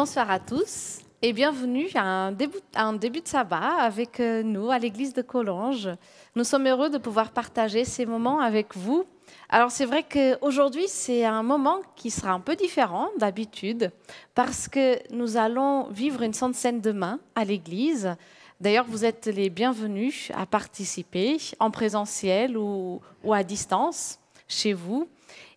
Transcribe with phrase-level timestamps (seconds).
[0.00, 5.12] Bonsoir à tous et bienvenue à un début, de sabbat avec euh, nous à l'église
[5.12, 5.88] de Collonges.
[6.36, 9.06] Nous sommes heureux de pouvoir partager ces moments avec vous.
[9.48, 13.90] Alors c'est vrai qu'aujourd'hui c'est un moment qui sera un peu différent d'habitude
[14.36, 18.14] parce que nous allons vivre une Sainte Seine demain à l'église.
[18.60, 23.00] D'ailleurs vous êtes les bienvenus à participer en présentiel ou,
[23.32, 25.08] à distance chez vous.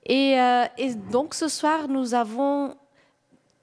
[0.09, 2.75] Euh, et donc ce soir nous avons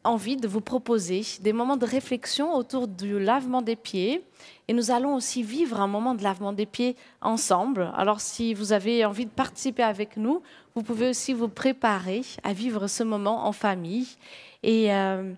[0.09, 4.25] envie de vous proposer des moments de réflexion autour du lavement des pieds.
[4.67, 7.91] Et nous allons aussi vivre un moment de lavement des pieds ensemble.
[7.95, 10.43] Alors si vous avez envie de participer avec nous,
[10.75, 14.09] vous pouvez aussi vous préparer à vivre ce moment en famille.
[14.62, 15.33] Et, euh,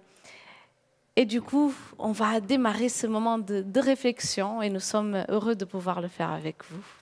[1.16, 5.55] et du coup, on va démarrer ce moment de, de réflexion et nous sommes heureux
[5.55, 6.99] de pouvoir le faire avec vous.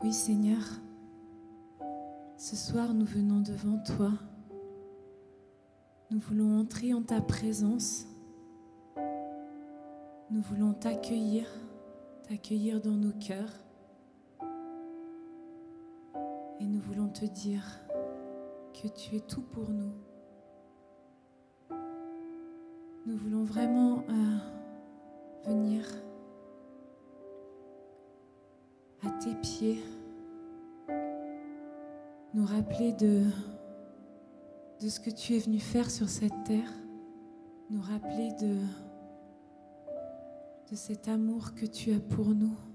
[0.00, 0.62] Oui Seigneur,
[2.36, 4.12] ce soir nous venons devant toi.
[6.12, 8.06] Nous voulons entrer en ta présence.
[10.30, 11.48] Nous voulons t'accueillir,
[12.28, 13.52] t'accueillir dans nos cœurs.
[16.60, 17.64] Et nous voulons te dire
[18.80, 19.94] que tu es tout pour nous.
[23.04, 24.38] Nous voulons vraiment euh,
[25.44, 25.84] venir
[29.08, 29.82] à tes pieds,
[32.34, 33.24] nous rappeler de,
[34.86, 36.70] ce que tu es venu faire sur cette terre,
[37.70, 38.58] nous rappeler de
[40.74, 42.67] cet amour que tu as pour nous.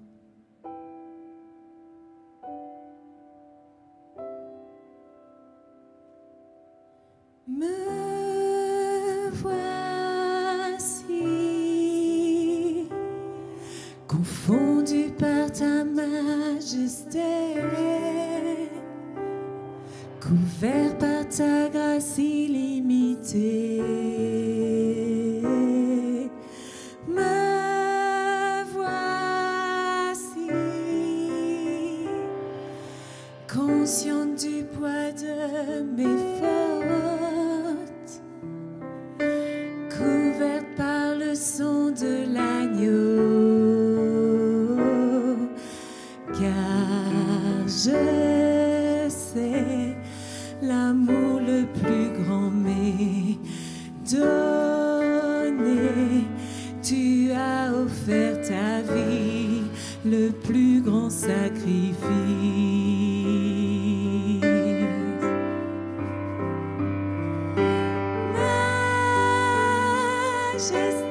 [70.72, 71.03] wishes.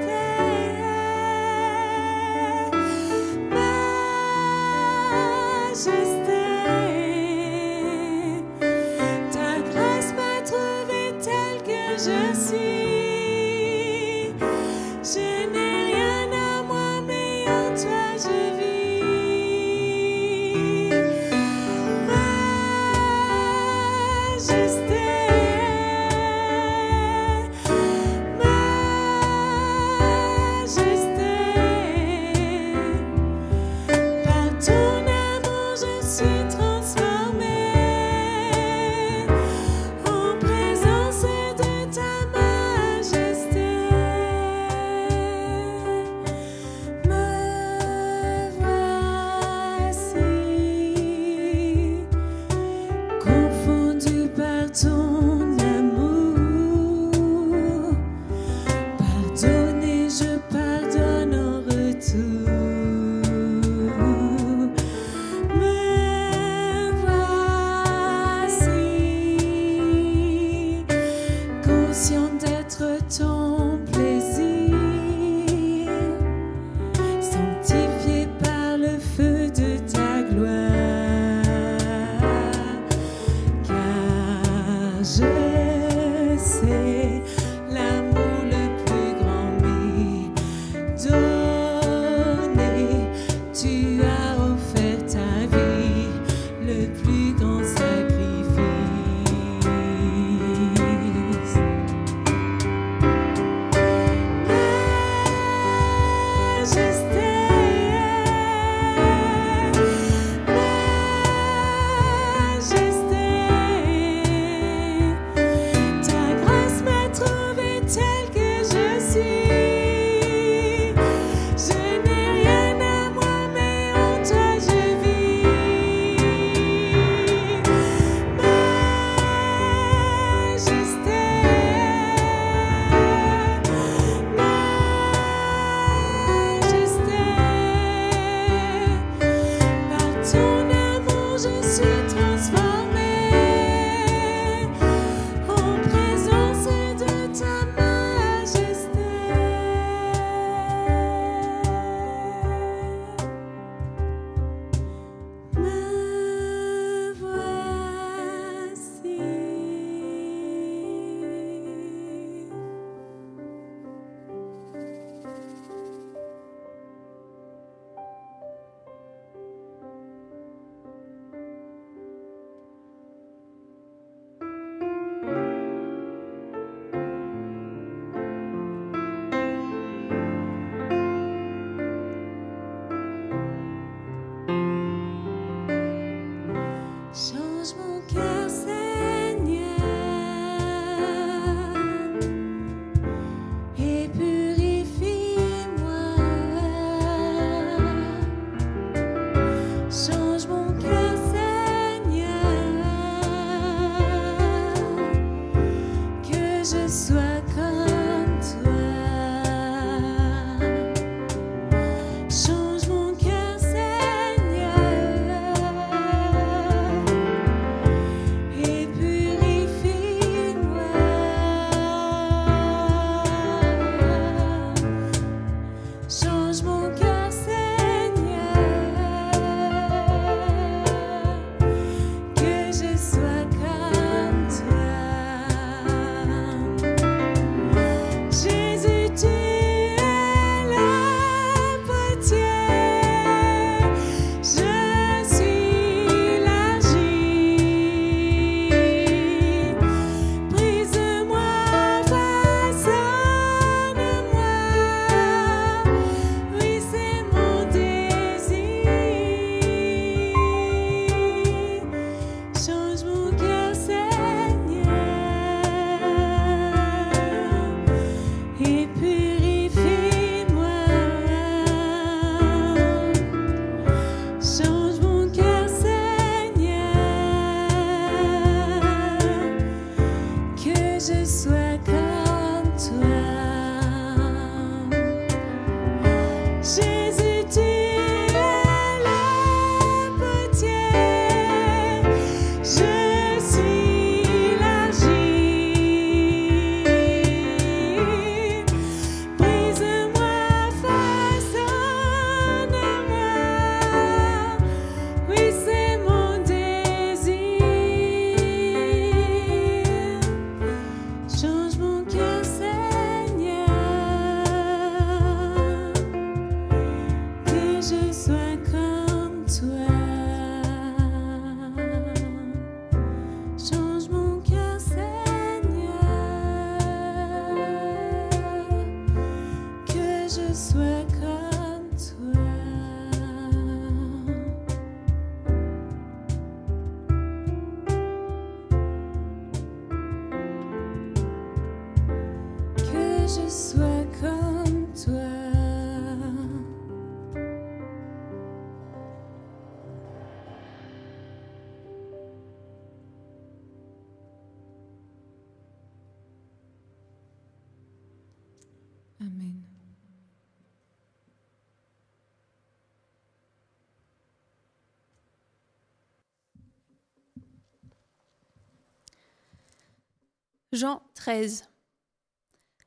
[370.73, 371.65] Jean 13.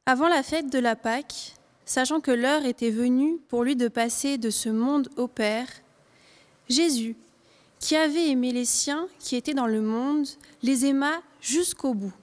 [0.07, 1.53] Avant la fête de la Pâque,
[1.85, 5.67] sachant que l'heure était venue pour lui de passer de ce monde au Père,
[6.67, 7.15] Jésus,
[7.77, 10.25] qui avait aimé les siens qui étaient dans le monde,
[10.63, 12.13] les aima jusqu'au bout.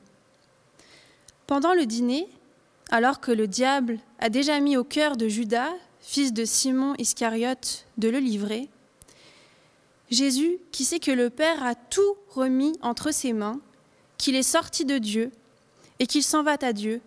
[1.46, 2.26] Pendant le dîner,
[2.90, 7.86] alors que le diable a déjà mis au cœur de Judas, fils de Simon Iscariote,
[7.98, 8.68] de le livrer,
[10.10, 13.60] Jésus, qui sait que le Père a tout remis entre ses mains,
[14.18, 15.30] qu'il est sorti de Dieu
[16.02, 17.00] et qu'il s'en va à Dieu,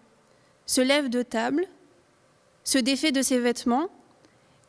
[0.66, 1.68] se lève de table,
[2.64, 3.90] se défait de ses vêtements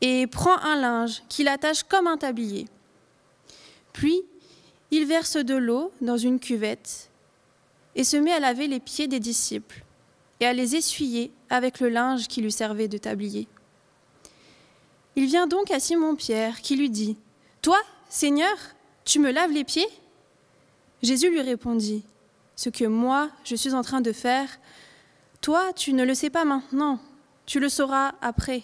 [0.00, 2.66] et prend un linge qu'il attache comme un tablier.
[3.92, 4.20] Puis,
[4.90, 7.08] il verse de l'eau dans une cuvette
[7.94, 9.84] et se met à laver les pieds des disciples
[10.40, 13.46] et à les essuyer avec le linge qui lui servait de tablier.
[15.14, 17.16] Il vient donc à Simon-Pierre qui lui dit,
[17.62, 17.78] Toi,
[18.08, 18.56] Seigneur,
[19.04, 19.88] tu me laves les pieds?
[21.00, 22.02] Jésus lui répondit,
[22.56, 24.48] Ce que moi je suis en train de faire,
[25.40, 26.98] toi tu ne le sais pas maintenant,
[27.46, 28.62] tu le sauras après.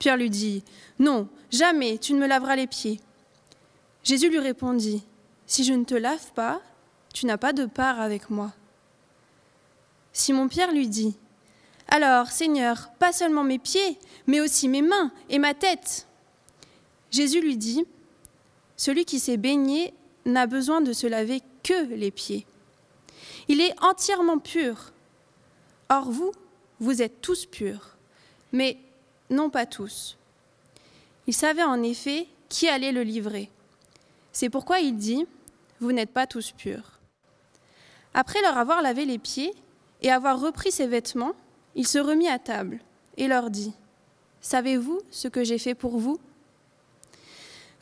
[0.00, 0.64] Pierre lui dit,
[0.98, 3.00] Non, jamais tu ne me laveras les pieds.
[4.02, 5.04] Jésus lui répondit,
[5.46, 6.60] Si je ne te lave pas,
[7.12, 8.52] tu n'as pas de part avec moi.
[10.12, 11.14] Simon-Pierre lui dit,
[11.86, 16.06] Alors, Seigneur, pas seulement mes pieds, mais aussi mes mains et ma tête.
[17.10, 17.84] Jésus lui dit,
[18.78, 19.92] Celui qui s'est baigné
[20.24, 22.46] n'a besoin de se laver que les pieds.
[23.48, 24.92] Il est entièrement pur.
[25.88, 26.32] Or vous,
[26.78, 27.96] vous êtes tous purs,
[28.52, 28.78] mais
[29.28, 30.16] non pas tous.
[31.26, 33.50] Il savait en effet qui allait le livrer.
[34.32, 35.26] C'est pourquoi il dit,
[35.80, 36.98] Vous n'êtes pas tous purs.
[38.12, 39.54] Après leur avoir lavé les pieds
[40.02, 41.34] et avoir repris ses vêtements,
[41.74, 42.80] il se remit à table
[43.16, 43.72] et leur dit,
[44.40, 46.18] Savez-vous ce que j'ai fait pour vous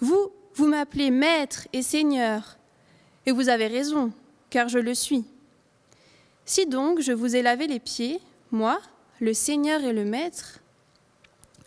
[0.00, 2.56] Vous, vous m'appelez Maître et Seigneur,
[3.26, 4.12] et vous avez raison,
[4.50, 5.24] car je le suis.
[6.44, 8.80] Si donc je vous ai lavé les pieds, moi,
[9.20, 10.60] le Seigneur et le Maître,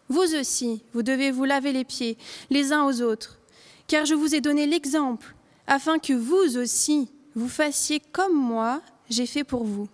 [0.09, 2.17] vous aussi, vous devez vous laver les pieds
[2.49, 3.39] les uns aux autres,
[3.87, 5.35] car je vous ai donné l'exemple,
[5.67, 9.87] afin que vous aussi, vous fassiez comme moi, j'ai fait pour vous.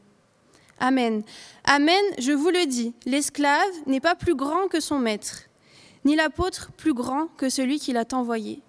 [0.79, 1.23] Amen.
[1.65, 5.43] Amen, je vous le dis, l'esclave n'est pas plus grand que son maître,
[6.05, 8.61] ni l'apôtre plus grand que celui qui l'a envoyé.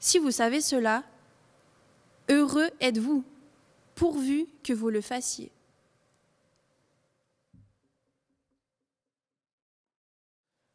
[0.00, 1.02] Si vous savez cela,
[2.28, 3.24] heureux êtes-vous,
[3.94, 5.50] pourvu que vous le fassiez.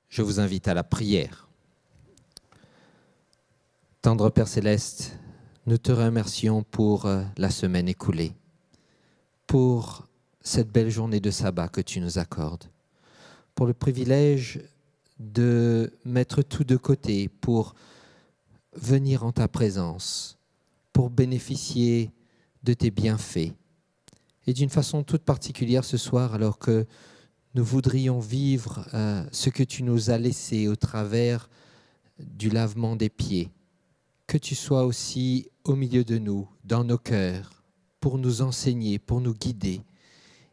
[0.10, 1.48] Je vous invite à la prière.
[4.02, 5.18] Tendre Père céleste,
[5.66, 8.34] nous te remercions pour euh, la semaine écoulée,
[9.48, 10.08] pour
[10.42, 12.66] cette belle journée de sabbat que tu nous accordes,
[13.56, 14.60] pour le privilège
[15.20, 17.76] de mettre tout de côté pour
[18.74, 20.38] venir en ta présence,
[20.94, 22.12] pour bénéficier
[22.64, 23.52] de tes bienfaits.
[24.46, 26.86] Et d'une façon toute particulière ce soir, alors que
[27.56, 31.50] nous voudrions vivre euh, ce que tu nous as laissé au travers
[32.20, 33.52] du lavement des pieds,
[34.28, 37.64] que tu sois aussi au milieu de nous, dans nos cœurs,
[38.00, 39.82] pour nous enseigner, pour nous guider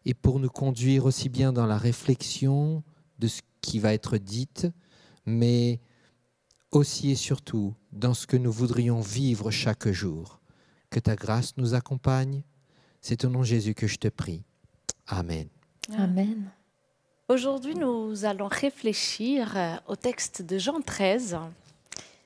[0.05, 2.83] et pour nous conduire aussi bien dans la réflexion
[3.19, 4.49] de ce qui va être dit,
[5.27, 5.81] mais
[6.73, 10.41] aussi et surtout dans ce que nous voudrions vivre chaque jour.
[10.91, 12.43] Que ta grâce nous accompagne.
[13.01, 14.43] C'est au nom de Jésus que je te prie.
[15.07, 15.49] Amen.
[15.97, 16.51] Amen.
[17.29, 21.39] Aujourd'hui, nous allons réfléchir euh, au texte de Jean 13.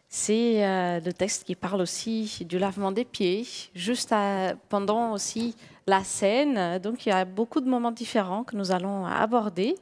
[0.09, 5.55] C'est euh, le texte qui parle aussi du lavement des pieds, juste à- pendant aussi
[5.87, 6.79] la scène.
[6.79, 9.75] Donc, il y a beaucoup de moments différents que nous allons aborder.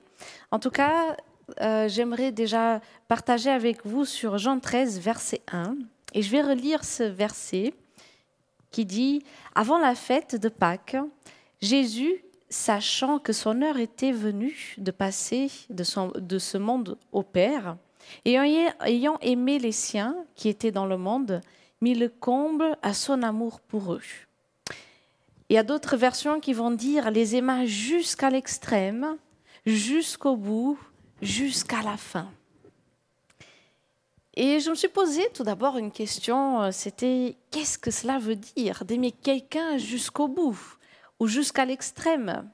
[0.50, 1.16] En tout cas,
[1.60, 5.76] euh, j'aimerais déjà partager avec vous sur Jean 13, verset 1.
[6.14, 7.74] Et je vais relire ce verset
[8.70, 9.22] qui dit
[9.54, 10.96] Avant la fête de Pâques,
[11.60, 15.84] Jésus, sachant que son heure était venue de passer de,
[16.18, 17.76] de ce monde au Père,
[18.24, 21.40] ayant, ayant aimé les siens qui étaient dans le monde,
[21.80, 24.02] mit le comble à son amour pour eux.
[25.48, 29.16] Il y a d'autres versions qui vont dire les aima jusqu'à l'extrême,
[29.66, 30.78] jusqu'au bout,
[31.22, 32.28] jusqu'à la fin.
[34.34, 38.36] Et je me suis posé tout d'abord une question, euh, c'était qu'est-ce que cela veut
[38.36, 40.58] dire d'aimer quelqu'un jusqu'au bout
[41.20, 42.48] ou jusqu'à l'extrême?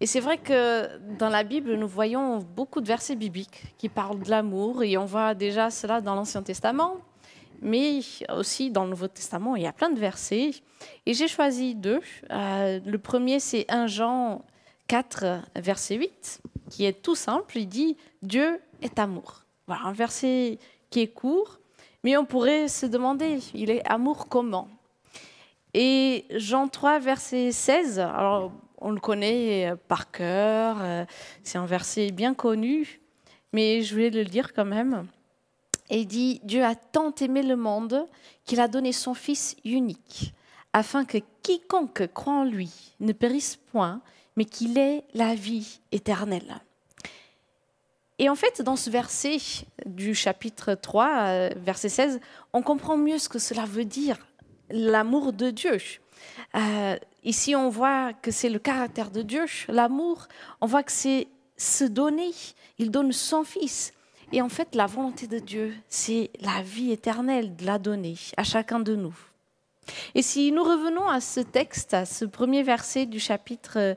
[0.00, 4.20] Et c'est vrai que dans la Bible, nous voyons beaucoup de versets bibliques qui parlent
[4.20, 6.96] de l'amour et on voit déjà cela dans l'Ancien Testament,
[7.60, 8.00] mais
[8.34, 10.52] aussi dans le Nouveau Testament, il y a plein de versets.
[11.04, 12.00] Et j'ai choisi deux.
[12.30, 14.44] Euh, le premier, c'est 1 Jean
[14.86, 17.58] 4, verset 8, qui est tout simple.
[17.58, 19.44] Il dit Dieu est amour.
[19.66, 20.58] Voilà, un verset
[20.90, 21.58] qui est court,
[22.04, 24.68] mais on pourrait se demander, il est amour comment?
[25.74, 31.04] Et Jean 3, verset 16, alors on le connaît par cœur, euh,
[31.42, 33.00] c'est un verset bien connu,
[33.52, 35.06] mais je vais le lire quand même.
[35.90, 38.06] Et il dit, Dieu a tant aimé le monde
[38.44, 40.32] qu'il a donné son Fils unique,
[40.72, 44.00] afin que quiconque croit en lui ne périsse point,
[44.38, 46.60] mais qu'il ait la vie éternelle.
[48.20, 49.38] Et en fait, dans ce verset
[49.84, 52.20] du chapitre 3, euh, verset 16,
[52.52, 54.16] on comprend mieux ce que cela veut dire,
[54.70, 55.78] l'amour de Dieu.
[56.54, 60.28] Euh, ici, on voit que c'est le caractère de Dieu, l'amour,
[60.60, 61.26] on voit que c'est
[61.56, 62.30] se donner,
[62.78, 63.92] il donne son Fils.
[64.30, 68.44] Et en fait, la volonté de Dieu, c'est la vie éternelle, de la donner à
[68.44, 69.16] chacun de nous.
[70.14, 73.96] Et si nous revenons à ce texte, à ce premier verset du chapitre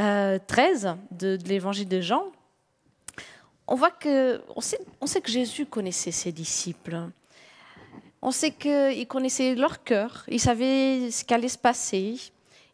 [0.00, 2.24] euh, 13 de, de l'évangile de Jean,
[3.66, 6.98] on voit que, on sait, on sait que Jésus connaissait ses disciples.
[8.22, 12.16] On sait qu'il connaissait leur cœur, il savait ce qu'allait se passer,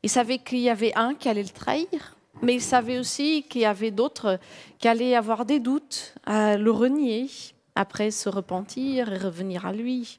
[0.02, 3.60] il savait qu'il y avait un qui allait le trahir, mais il savait aussi qu'il
[3.60, 4.38] y avait d'autres
[4.78, 7.28] qui allaient avoir des doutes, à le renier,
[7.74, 10.18] après se repentir et revenir à lui.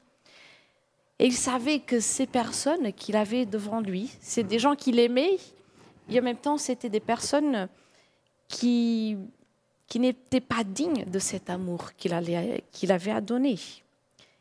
[1.18, 5.38] Et il savait que ces personnes qu'il avait devant lui, c'est des gens qu'il aimait,
[6.08, 7.68] et en même temps, c'était des personnes
[8.48, 9.16] qui,
[9.88, 13.58] qui n'étaient pas dignes de cet amour qu'il avait à donner.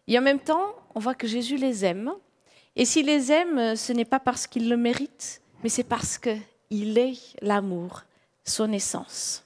[0.08, 2.12] Et en même temps, on voit que Jésus les aime.
[2.76, 6.98] Et s'il les aime, ce n'est pas parce qu'il le mérite, mais c'est parce qu'il
[6.98, 8.04] est l'amour,
[8.44, 9.44] son essence.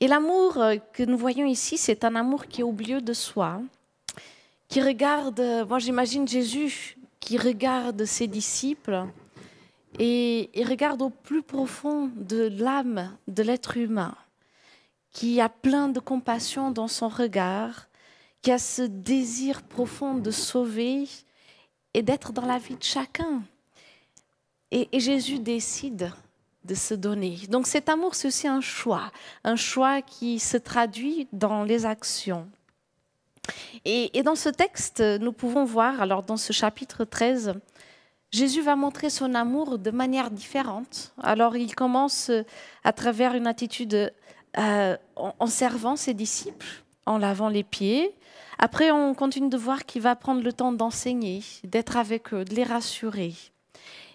[0.00, 0.58] Et l'amour
[0.92, 3.60] que nous voyons ici, c'est un amour qui est au milieu de soi,
[4.70, 9.04] qui regarde, euh, moi j'imagine Jésus qui regarde ses disciples
[9.98, 14.14] et, et regarde au plus profond de l'âme de l'être humain,
[15.10, 17.88] qui a plein de compassion dans son regard,
[18.42, 21.08] qui a ce désir profond de sauver
[21.92, 23.42] et d'être dans la vie de chacun.
[24.70, 26.12] Et, et Jésus décide
[26.64, 27.38] de se donner.
[27.48, 29.10] Donc cet amour, c'est aussi un choix,
[29.42, 32.48] un choix qui se traduit dans les actions.
[33.84, 37.54] Et, dans ce texte, nous pouvons voir, alors dans ce chapitre 13,
[38.30, 41.12] Jésus va montrer son amour de manière différente.
[41.20, 42.44] Alors il commence euh,
[42.84, 44.12] à travers une attitude
[44.56, 48.14] euh, en, en servant ses disciples, en lavant les pieds.
[48.58, 52.54] Après, on continue de voir qu'il va prendre le temps d'enseigner, d'être avec eux, de
[52.54, 53.34] les rassurer.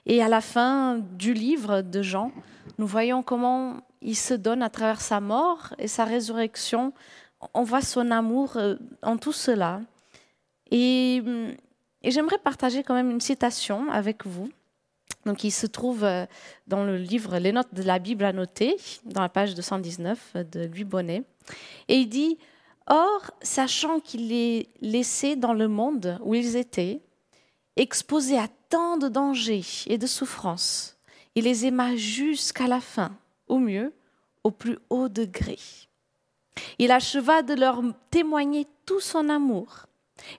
[0.05, 2.31] Et à la fin du livre de Jean,
[2.77, 6.93] nous voyons comment il se donne à travers sa mort et sa résurrection.
[7.53, 9.81] On voit son amour euh, en tout cela.
[10.71, 11.21] Et,
[12.01, 14.49] et j'aimerais partager quand même une citation avec vous.
[15.25, 16.25] Donc, il se trouve euh,
[16.67, 20.83] dans le livre Les notes de la Bible annotées, dans la page 219 de Louis
[20.83, 21.23] Bonnet.
[21.87, 22.37] Et il dit
[22.87, 27.01] Or, sachant qu'il les laissait dans le monde où ils étaient,
[27.75, 30.97] exposés à tant de dangers et de souffrances,
[31.33, 33.93] il les aima jusqu'à la fin, au mieux,
[34.43, 35.57] au plus haut degré.
[36.79, 39.85] Il acheva de leur témoigner tout son amour,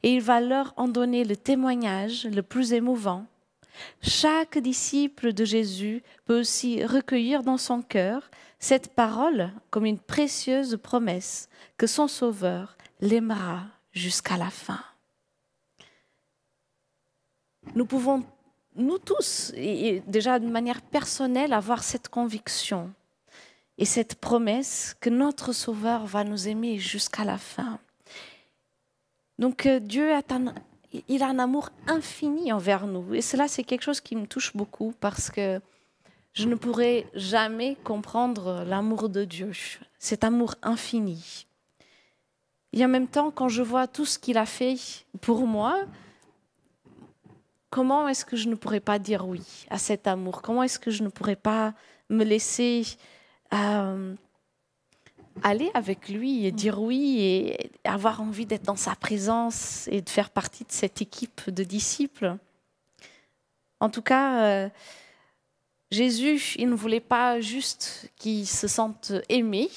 [0.02, 3.26] et il va leur en donner le témoignage le plus émouvant.
[4.00, 10.78] Chaque disciple de Jésus peut aussi recueillir dans son cœur cette parole comme une précieuse
[10.82, 14.80] promesse que son Sauveur l'aimera jusqu'à la fin.
[17.74, 18.24] Nous pouvons,
[18.76, 19.52] nous tous,
[20.06, 22.92] déjà de manière personnelle, avoir cette conviction
[23.78, 27.78] et cette promesse que notre Sauveur va nous aimer jusqu'à la fin.
[29.38, 33.14] Donc euh, Dieu a un, amour infini envers nous.
[33.14, 35.60] Et cela, c'est quelque chose qui me touche beaucoup parce que
[36.32, 39.52] je ne pourrai jamais comprendre l'amour de Dieu,
[39.98, 41.46] cet amour infini.
[42.72, 44.76] Et en même temps, quand je vois tout ce qu'il a fait
[45.20, 45.84] pour moi,
[47.70, 50.42] comment est-ce que je ne pourrais pas dire oui à cet amour?
[50.42, 51.74] Comment est-ce que je ne pourrais pas
[52.10, 52.84] me laisser
[53.52, 54.14] euh,
[55.42, 60.08] aller avec lui et dire oui et avoir envie d'être dans sa présence et de
[60.08, 62.36] faire partie de cette équipe de disciples
[63.80, 64.68] En tout cas, euh,
[65.90, 69.70] Jésus, il ne voulait pas juste qu'ils se sentent aimés,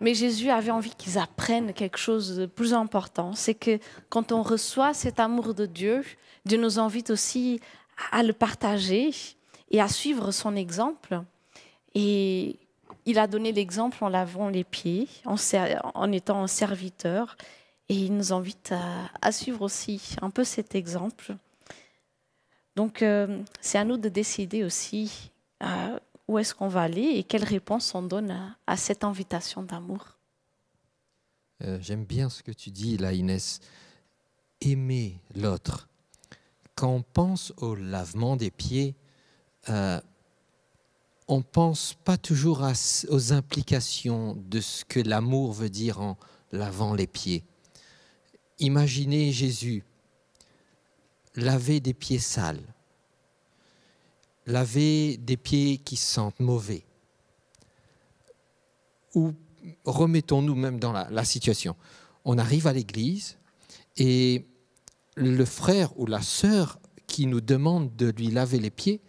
[0.00, 3.34] mais Jésus avait envie qu'ils apprennent quelque chose de plus important.
[3.34, 6.04] C'est que quand on reçoit cet amour de Dieu,
[6.44, 7.60] Dieu nous invite aussi
[8.10, 9.10] à le partager
[9.70, 11.22] et à suivre son exemple.
[11.94, 12.58] Et
[13.04, 17.36] il a donné l'exemple en lavant les pieds, en, étant un serviteur.
[17.88, 18.72] Et il nous invite
[19.20, 21.36] à, suivre aussi un peu cet exemple.
[22.76, 25.30] Donc, euh, c'est à nous de décider aussi
[25.62, 30.16] euh, où est-ce qu'on va aller et quelle réponse on donne à, cette invitation d'amour.
[31.64, 33.60] Euh, J'aime bien ce que tu dis là, Inès.
[34.62, 35.88] Aimer l'autre.
[36.76, 38.94] Quand on pense au lavement des pieds,
[41.32, 42.62] on pense pas toujours
[43.08, 46.18] aux implications de ce que l'amour veut dire en
[46.52, 47.42] lavant les pieds.
[48.58, 49.82] Imaginez Jésus
[51.34, 52.62] laver des pieds sales,
[54.44, 56.84] laver des pieds qui sentent mauvais.
[59.14, 59.32] Ou
[59.86, 61.76] remettons-nous même dans la, la, situation.
[62.26, 63.38] On arrive à l'église
[63.96, 64.44] et
[65.14, 69.00] le frère ou la sœur qui nous demande de lui laver les pieds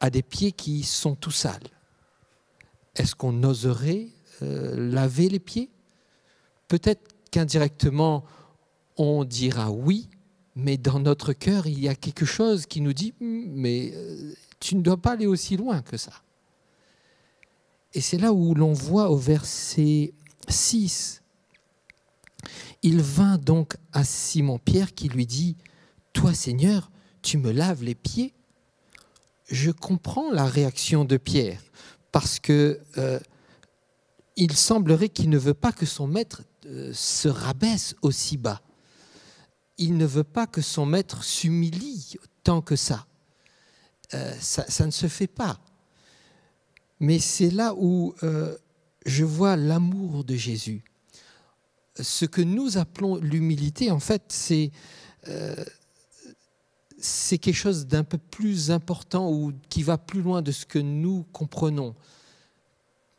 [0.00, 1.68] a des pieds qui sont tout sales.
[2.96, 4.08] Est-ce qu'on oserait
[4.42, 5.70] euh, laver les pieds?
[6.68, 8.24] Peut-être qu'indirectement,
[8.96, 10.08] on dira oui,
[10.56, 14.76] mais dans notre cœur, il y a quelque chose qui nous dit, mais euh, tu
[14.76, 16.12] ne dois pas aller aussi loin que ça.
[17.94, 20.12] Et c'est là où l'on voit au verset
[20.48, 21.22] 6,
[22.82, 25.56] il vint donc à Simon-Pierre qui lui dit,
[26.12, 26.90] Toi Seigneur,
[27.22, 28.32] tu me laves les pieds
[29.50, 31.60] Je comprends la réaction de Pierre,
[32.12, 33.18] parce que euh,
[34.36, 38.62] il semblerait qu'il ne veut pas que son maître euh, se rabaisse aussi bas
[39.82, 43.06] il ne veut pas que son maître s'humilie tant que ça.
[44.12, 44.84] Euh, ça.
[44.84, 45.58] ne se fait pas.
[46.98, 48.14] Mais c'est là où
[49.06, 50.84] je vois l'amour de Jésus.
[51.98, 54.70] Ce que nous appelons l'humilité, en fait, c'est
[57.00, 60.78] c'est quelque chose d'un peu plus important ou qui va plus loin de ce que
[60.78, 61.94] nous comprenons.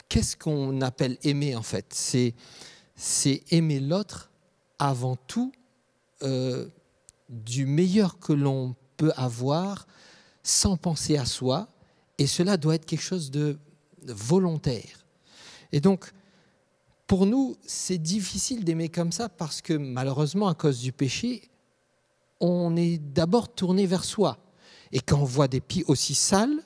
[0.09, 1.93] Qu'est-ce qu'on appelle aimer, en fait?
[2.95, 4.29] C'est aimer l'autre
[4.77, 5.51] avant tout
[6.23, 6.67] euh,
[7.29, 9.87] du meilleur que l'on peut avoir
[10.43, 11.67] sans penser à soi,
[12.17, 13.57] et cela doit être quelque chose de
[14.03, 15.05] volontaire.
[15.71, 16.11] Et donc,
[17.07, 21.49] pour nous, c'est difficile d'aimer comme ça parce que malheureusement, à cause du péché,
[22.41, 24.37] on est d'abord tourné vers soi.
[24.91, 26.61] Et quand on voit des pieds aussi sales,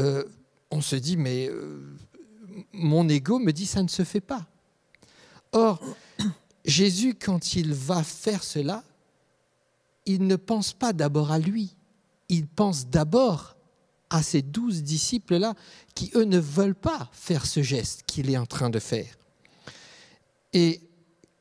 [0.00, 0.24] euh,
[0.70, 1.96] on se dit, mais euh,
[2.72, 4.46] mon ego me dit, ça ne se fait pas.
[5.52, 5.80] Or,
[6.64, 8.82] Jésus, quand il va faire cela,
[10.06, 11.76] il ne pense pas d'abord à lui,
[12.28, 13.54] il pense d'abord
[14.10, 15.54] à ces douze disciples-là
[15.94, 19.16] qui, eux, ne veulent pas faire ce geste qu'il est en train de faire.
[20.52, 20.80] Et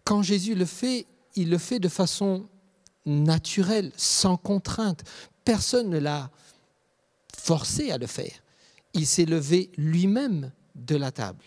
[0.03, 2.47] quand Jésus le fait, il le fait de façon
[3.05, 5.03] naturelle, sans contrainte.
[5.45, 6.29] Personne ne l'a
[7.37, 8.43] forcé à le faire.
[8.93, 11.43] Il s'est levé lui-même de la table.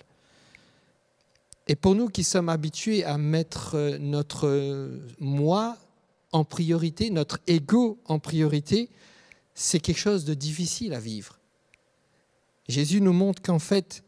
[1.68, 5.76] Et pour nous qui sommes habitués à mettre notre moi
[6.32, 8.90] en priorité, notre ego en priorité,
[9.54, 11.38] c'est quelque chose de difficile à vivre.
[12.68, 14.04] Jésus nous montre qu'en fait,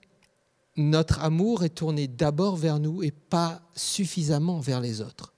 [0.76, 5.32] notre amour est tourné d'abord vers nous et pas suffisamment vers les autres.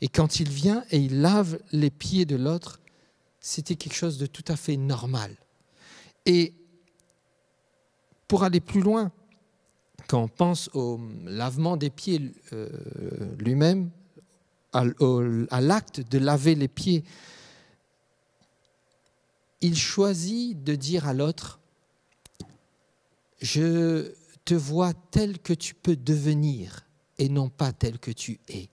[0.00, 2.80] Et quand il vient et il lave les pieds de l'autre,
[3.40, 5.36] c'était quelque chose de tout à fait normal.
[6.26, 6.54] Et
[8.28, 9.10] pour aller plus loin,
[10.06, 12.68] quand on pense au lavement des pieds euh,
[13.38, 13.90] lui-même,
[14.72, 14.84] à,
[15.50, 17.04] à l'acte de laver les pieds,
[19.60, 21.58] il choisit de dire à l'autre,
[23.40, 24.12] je
[24.44, 26.86] te vois tel que tu peux devenir
[27.18, 28.68] et non pas tel que tu es.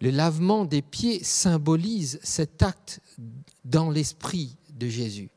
[0.00, 3.00] Le lavement des pieds symbolise cet acte
[3.64, 5.28] dans l'esprit de Jésus.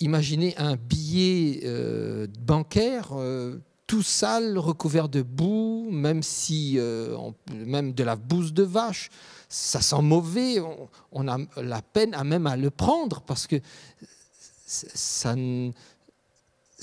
[0.00, 7.16] Imaginez un billet euh, bancaire euh, tout sale, recouvert de boue, même si euh,
[7.54, 9.08] même de la bouse de vache,
[9.48, 10.56] ça sent mauvais.
[11.12, 13.56] On, a la peine à même à le prendre parce que
[14.66, 15.72] ça, n-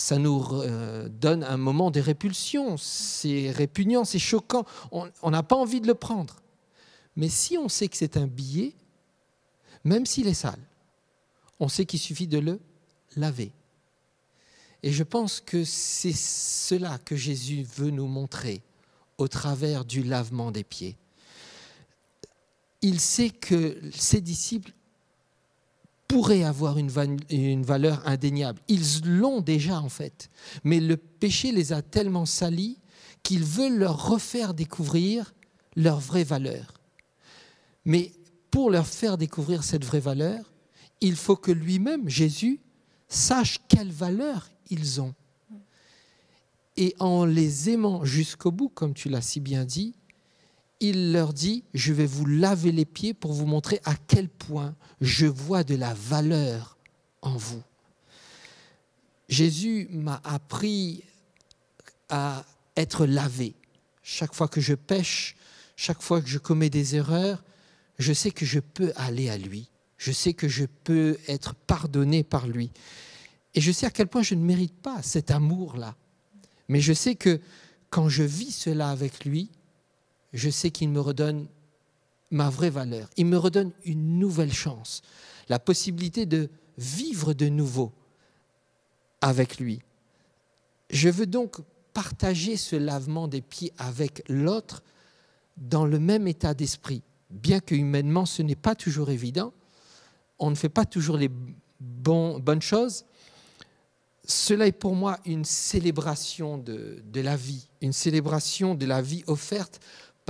[0.02, 2.76] ça nous euh, donne un moment de répulsion.
[2.78, 4.66] C'est répugnant, c'est choquant.
[4.92, 6.38] On on n'a pas envie de le prendre.
[7.16, 8.74] Mais si on sait que c'est un billet,
[9.84, 10.60] même s'il est sale,
[11.60, 12.60] on sait qu'il suffit de le
[13.16, 13.52] laver.
[14.84, 18.64] Et je pense que c'est cela que Jésus veut nous montrer
[19.20, 20.98] au travers du lavement des pieds.
[22.82, 24.72] Il sait que ses disciples
[26.12, 26.92] pourraient avoir une,
[27.30, 28.60] une valeur indéniable.
[28.68, 30.30] Ils l'ont déjà en fait.
[30.66, 32.80] Mais le péché les a tellement salis
[33.24, 35.34] qu'il veut leur refaire découvrir
[35.78, 36.74] leur vraie valeur.
[37.86, 38.12] Mais
[38.50, 40.52] pour leur faire découvrir cette vraie valeur,
[41.00, 42.60] il faut que lui-même, Jésus,
[43.08, 45.16] sache quelle valeur ils ont.
[46.76, 49.96] Et en les aimant jusqu'au bout, comme tu l'as si bien dit,
[50.82, 54.76] il leur dit, je vais vous laver les pieds pour vous montrer à quel point
[55.00, 56.78] je vois de la valeur
[57.22, 57.62] en vous.
[59.30, 61.04] Jésus m'a appris
[62.10, 62.44] à
[62.76, 63.54] être lavé.
[64.04, 65.36] Chaque fois que je pêche,
[65.76, 67.44] chaque fois que je commets des erreurs,
[68.00, 69.70] je sais que je peux aller à lui.
[69.98, 72.72] Je sais que je peux être pardonné par lui.
[73.54, 75.96] Et je sais à quel point je ne mérite pas cet amour-là.
[76.68, 77.40] Mais je sais que
[77.92, 79.52] quand je vis cela avec lui,
[80.34, 81.48] je sais qu'il me redonne
[82.30, 83.10] ma vraie valeur.
[83.18, 85.02] Il me redonne une nouvelle chance,
[85.50, 87.92] la possibilité de vivre de nouveau
[89.20, 89.82] avec lui.
[90.90, 91.58] Je veux donc
[91.94, 94.84] partager ce lavement des pieds avec l'autre
[95.58, 97.04] dans le même état d'esprit.
[97.30, 99.54] Bien que humainement, ce n'est pas toujours évident,
[100.40, 101.30] on ne fait pas toujours les
[101.80, 103.06] bonnes choses,
[104.26, 109.80] cela est pour moi une célébration de la vie, une célébration de la vie offerte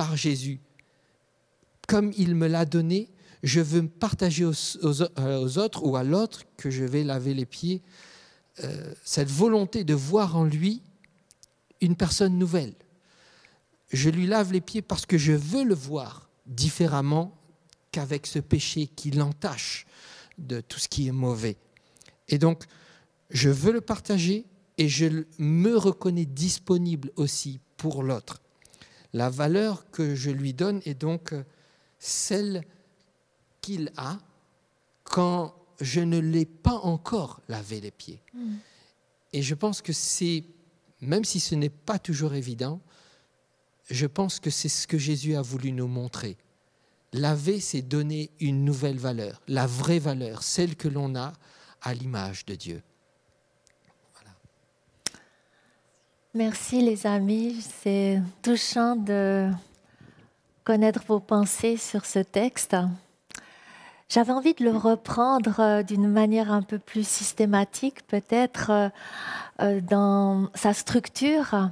[0.02, 0.60] par Jésus.
[1.88, 3.12] Comme il me l'a donné,
[3.44, 4.50] je veux partager euh,
[4.82, 7.84] aux autres ou à l'autre que je vais laver les pieds,
[8.64, 10.82] euh, cette volonté de voir en lui
[11.82, 12.74] une personne nouvelle.
[13.92, 17.38] Je lui lave les pieds parce que je veux le voir différemment
[17.92, 19.86] qu'avec ce péché qui l'entache
[20.40, 21.58] de tout ce qui est mauvais.
[22.28, 22.64] Et donc,
[23.30, 24.46] je veux le partager
[24.80, 28.42] et je me reconnais disponible aussi pour l'autre.
[29.14, 31.34] La valeur que je lui donne est donc
[32.00, 32.64] celle
[33.62, 34.18] qu'il a
[35.04, 38.22] quand je ne l'ai pas encore lavé les pieds.
[39.34, 40.44] Et je pense que c'est,
[41.02, 42.80] même si ce n'est pas toujours évident,
[43.90, 46.38] je pense que c'est ce que Jésus a voulu nous montrer.
[47.14, 51.34] Laver, c'est donner une nouvelle valeur, la vraie valeur, celle que l'on a
[51.82, 52.82] à l'image de Dieu.
[56.34, 59.52] Merci les amis, c'est touchant de
[60.64, 62.78] connaître vos pensées sur ce texte.
[64.08, 68.90] J'avais envie de le reprendre euh, d'une manière un peu plus systématique, peut-être euh,
[69.62, 71.70] euh, dans sa structure.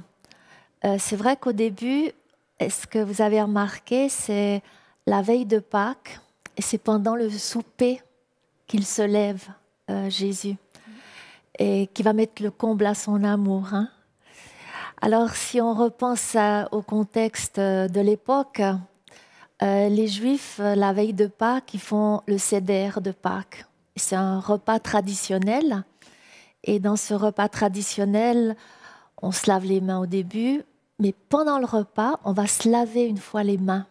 [0.98, 2.10] C'est vrai qu'au début,
[2.58, 4.62] est-ce que vous avez remarqué, c'est
[5.06, 6.20] la veille de Pâques
[6.58, 8.02] et c'est pendant le souper
[8.66, 9.46] qu'il se lève,
[10.08, 10.56] Jésus,
[11.58, 13.74] et qui va mettre le comble à son amour.
[13.74, 13.90] hein.
[15.02, 16.36] Alors, si on repense
[16.72, 18.60] au contexte euh, de l'époque,
[19.62, 23.64] euh, les Juifs, euh, la veille de Pâques, ils font le Seder de Pâques.
[23.96, 25.84] c'est un repas traditionnel.
[26.64, 28.56] Et dans ce repas traditionnel,
[29.22, 30.62] on se lave les mains au début,
[30.98, 33.86] mais pendant le repas, on va se laver une fois les mains.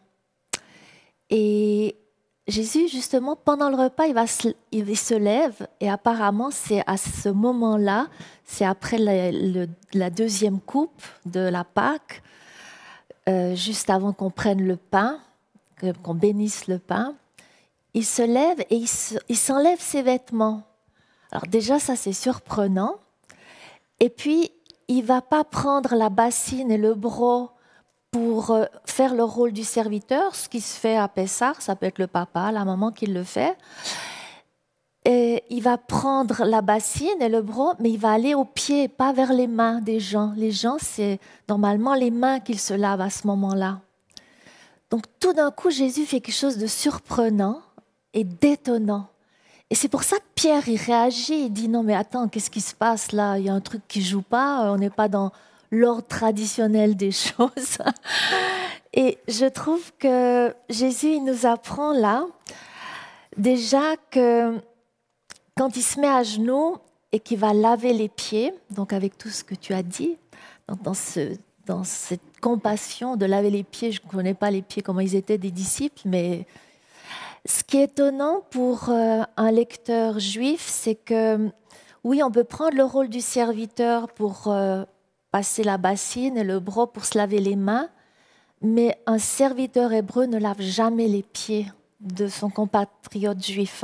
[1.32, 1.99] Et
[2.50, 6.98] Jésus, justement, pendant le repas, il, va se, il se lève et apparemment, c'est à
[6.98, 8.08] ce moment-là,
[8.44, 12.24] c'est après la, deuxième coupe de la Pâque,
[13.28, 15.20] euh, juste avant qu'on prenne le pain,
[16.04, 17.14] qu'on bénisse le pain,
[17.94, 18.84] il se lève et
[19.30, 20.64] il s'enlève ses vêtements.
[21.32, 22.96] Alors déjà, ça c'est surprenant.
[24.00, 24.52] Et puis,
[24.88, 27.52] il va pas prendre la bassine et le broc
[28.12, 31.86] pour euh, faire le rôle du serviteur, ce qui se fait à Pessar, ça peut
[31.86, 33.58] être le papa, la maman qui le fait.
[35.06, 38.88] Et il va prendre la bassine et le broc, mais il va aller aux pieds,
[38.88, 40.34] pas vers les mains des gens.
[40.36, 43.80] Les gens, c'est normalement les mains qu'ils se lavent à ce moment-là.
[44.89, 47.62] Donc tout d'un coup, Jésus fait quelque chose de surprenant
[48.13, 49.08] et d'étonnant.
[49.69, 52.62] Et c'est pour ça que Pierre, il réagit, il dit non mais attends, qu'est-ce qui
[52.62, 53.38] se passe là?
[53.38, 55.32] Il y a un truc qui joue pas, on n'est pas dans
[55.72, 57.78] l'ordre traditionnel des choses.
[58.94, 62.26] Et je trouve que Jésus, il nous apprend là
[63.38, 64.58] déjà que
[65.56, 66.78] quand il se met à genoux
[67.12, 70.18] et qu'il va laver les pieds, donc avec tout ce que tu as dit,
[70.68, 70.94] dans,
[71.66, 75.16] dans cette compassion de laver les pieds, je ne connais pas les pieds, comment ils
[75.16, 76.46] étaient des disciples, mais
[77.46, 81.50] ce qui est étonnant pour euh, un lecteur juif, c'est que
[82.04, 84.84] oui, on peut prendre le rôle du serviteur pour euh,
[85.32, 87.89] passer la bassine et le broc pour se laver les mains,
[88.62, 93.84] mais un serviteur hébreu ne lave jamais les pieds de son compatriote juif.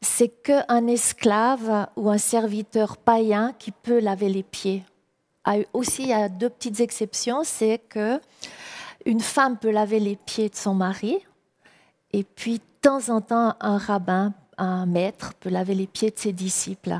[0.00, 4.84] C'est qu'un esclave ou un serviteur païen qui peut laver les pieds.
[5.44, 8.20] Ah, Aussi, il y a deux petites exceptions, c'est que
[9.06, 11.18] une femme peut laver les pieds de son mari,
[12.14, 16.18] et puis, de temps en temps, un rabbin, un maître peut laver les pieds de
[16.18, 16.96] ses disciples.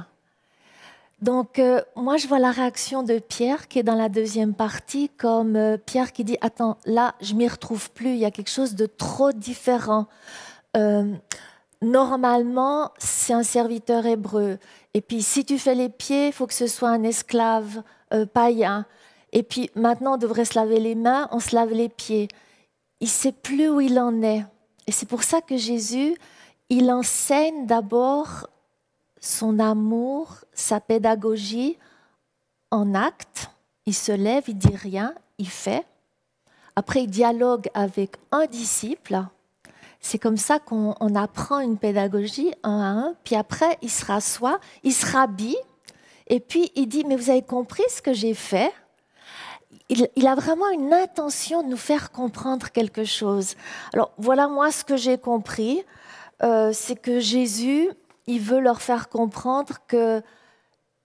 [1.22, 5.08] Donc, euh, moi, je vois la réaction de Pierre qui est dans la deuxième partie,
[5.16, 8.50] comme euh, Pierre qui dit Attends, là, je m'y retrouve plus, il y a quelque
[8.50, 10.06] chose de trop différent.
[10.76, 11.14] Euh,
[11.80, 14.58] normalement, c'est un serviteur hébreu.
[14.92, 17.82] Et puis, si tu fais les pieds, il faut que ce soit un esclave
[18.32, 18.86] païen.
[19.32, 22.28] Et puis, maintenant, on devrait se laver les mains, on se lave les pieds.
[23.00, 24.44] Il sait plus où il en est.
[24.86, 26.14] Et c'est pour ça que Jésus,
[26.68, 28.46] il enseigne d'abord
[29.24, 31.78] son amour, sa pédagogie
[32.70, 33.48] en acte.
[33.86, 35.86] Il se lève, il dit rien, il fait.
[36.76, 39.22] Après, il dialogue avec un disciple.
[40.00, 43.14] C'est comme ça qu'on on apprend une pédagogie un à un.
[43.24, 45.56] Puis après, il se rassoit, il se rhabille.
[46.26, 48.72] Et puis, il dit, mais vous avez compris ce que j'ai fait?
[49.88, 53.54] Il, il a vraiment une intention de nous faire comprendre quelque chose.
[53.92, 55.82] Alors voilà moi ce que j'ai compris,
[56.42, 57.90] euh, c'est que Jésus,
[58.26, 60.22] il veut leur faire comprendre que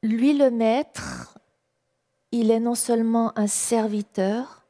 [0.03, 1.37] lui le maître,
[2.31, 4.65] il est non seulement un serviteur,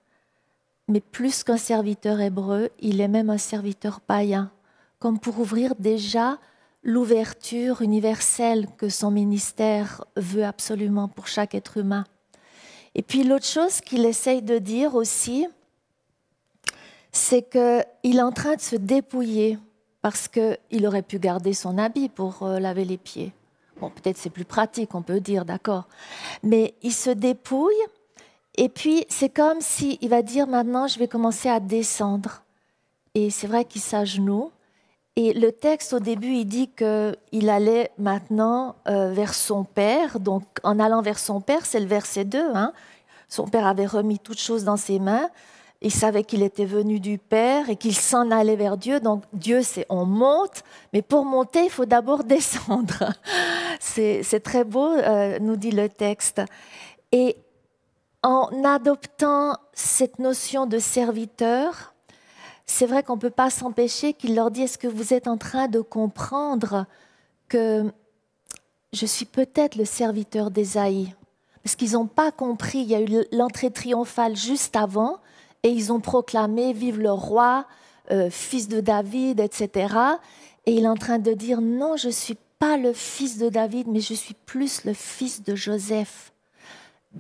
[0.88, 4.52] mais plus qu'un serviteur hébreu, il est même un serviteur païen,
[4.98, 6.40] comme pour ouvrir déjà
[6.82, 12.06] l'ouverture universelle que son ministère veut absolument pour chaque être humain.
[12.96, 15.48] Et puis l'autre chose qu'il essaye de dire aussi,
[17.12, 19.60] c'est qu'il est en train de se dépouiller
[20.02, 23.34] parce qu'il aurait pu garder son habit pour euh, laver les pieds.
[23.80, 25.88] Bon, peut-être c'est plus pratique, on peut dire, d'accord.
[26.44, 27.74] Mais il se dépouille
[28.58, 32.44] et puis c'est comme s'il va dire maintenant, je vais commencer à descendre.
[33.16, 34.50] Et c'est vrai qu'il s'agenouille.
[35.16, 40.20] Et le texte au début, il dit qu'il allait maintenant euh, vers son père.
[40.20, 42.52] Donc en allant vers son père, c'est le verset 2.
[42.54, 42.74] hein.
[43.28, 45.30] Son père avait remis toutes choses dans ses mains.
[45.82, 49.00] Il savait qu'il était venu du Père et qu'il s'en allait vers Dieu.
[49.00, 53.14] Donc Dieu, c'est on monte, mais pour monter, il faut d'abord descendre.
[53.80, 56.42] C'est très beau, euh, nous dit le texte.
[57.12, 57.38] Et
[58.24, 61.94] en adoptant cette notion de serviteur,
[62.66, 65.38] c'est vrai qu'on ne peut pas s'empêcher qu'il leur dit, est-ce que vous êtes en
[65.38, 66.86] train de comprendre
[67.48, 67.92] que
[68.94, 71.16] je suis peut-être le serviteur d'Ésaïe?
[71.64, 75.20] Parce qu'ils n'ont pas compris, il y a eu l'entrée triomphale juste avant,
[75.64, 77.66] et ils ont proclamé, vive le roi,
[78.12, 79.96] euh, fils de David, etc.
[80.66, 83.50] Et il est en train de dire, non, je ne suis pas le fils de
[83.50, 86.34] David, mais je suis plus le fils de Joseph,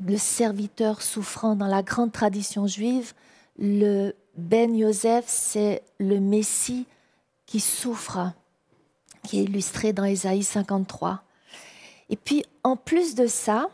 [0.05, 3.13] le serviteur souffrant dans la grande tradition juive.
[3.57, 6.85] Le Ben Yosef, c'est le Messie
[7.45, 8.31] qui souffre,
[9.23, 11.23] qui est illustré dans Ésaïe 53.
[12.09, 13.69] Et puis, en plus de ça,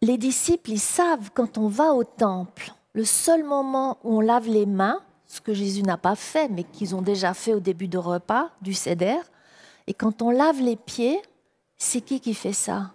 [0.00, 4.48] les disciples, ils savent quand on va au temple, le seul moment où on lave
[4.48, 7.88] les mains, ce que Jésus n'a pas fait, mais qu'ils ont déjà fait au début
[7.88, 9.18] du repas, du Seder,
[9.86, 11.20] Et quand on lave les pieds,
[11.78, 12.92] c'est qui qui fait ça?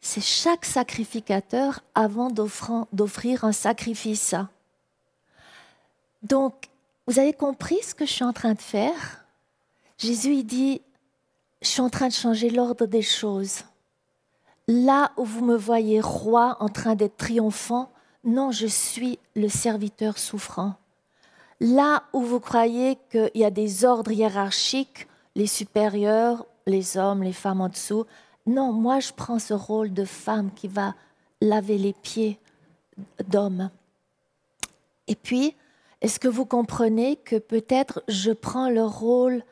[0.00, 4.34] C'est chaque sacrificateur avant d'offrir un sacrifice.
[6.22, 6.68] Donc,
[7.06, 9.24] vous avez compris ce que je suis en train de faire?
[9.98, 10.82] Jésus, il dit,
[11.62, 13.62] je suis en train de changer l'ordre des choses.
[14.68, 17.92] Là où vous me voyez roi en train d'être triomphant,
[18.26, 20.74] non, je suis le serviteur souffrant.
[21.60, 27.32] Là où vous croyez qu'il y a des ordres hiérarchiques, les supérieurs, les hommes, les
[27.32, 28.04] femmes en dessous,
[28.46, 30.94] non, moi je prends ce rôle de femme qui va
[31.40, 32.38] laver les pieds
[33.26, 33.70] d'homme.
[35.06, 35.54] Et puis,
[36.00, 39.42] est-ce que vous comprenez que peut-être je prends le rôle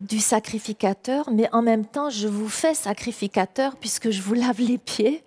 [0.00, 4.78] du sacrificateur, mais en même temps, je vous fais sacrificateur puisque je vous lave les
[4.78, 5.24] pieds?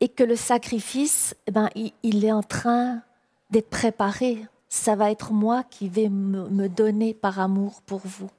[0.00, 1.68] Et que le sacrifice, eh ben,
[2.02, 3.02] il, est en train
[3.50, 4.44] d'être préparé.
[4.68, 8.30] Ça va être moi qui vais me, donner par amour pour vous.